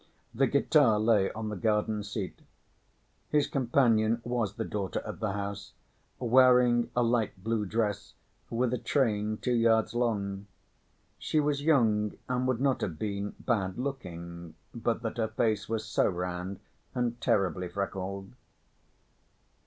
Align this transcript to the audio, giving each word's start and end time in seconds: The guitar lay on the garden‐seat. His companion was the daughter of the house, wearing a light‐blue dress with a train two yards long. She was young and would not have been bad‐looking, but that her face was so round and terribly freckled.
The 0.33 0.47
guitar 0.47 0.99
lay 0.99 1.31
on 1.33 1.49
the 1.49 1.55
garden‐seat. 1.55 2.37
His 3.29 3.45
companion 3.45 4.19
was 4.23 4.55
the 4.55 4.65
daughter 4.65 4.97
of 5.01 5.19
the 5.19 5.33
house, 5.33 5.73
wearing 6.17 6.89
a 6.95 7.03
light‐blue 7.03 7.69
dress 7.69 8.15
with 8.49 8.73
a 8.73 8.79
train 8.79 9.37
two 9.37 9.53
yards 9.53 9.93
long. 9.93 10.47
She 11.19 11.39
was 11.39 11.61
young 11.61 12.13
and 12.27 12.47
would 12.47 12.59
not 12.61 12.81
have 12.81 12.97
been 12.97 13.35
bad‐looking, 13.45 14.53
but 14.73 15.03
that 15.03 15.17
her 15.17 15.27
face 15.27 15.69
was 15.69 15.85
so 15.85 16.07
round 16.07 16.59
and 16.95 17.21
terribly 17.21 17.67
freckled. 17.67 18.33